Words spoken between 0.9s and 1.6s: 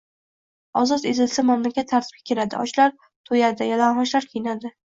etilsa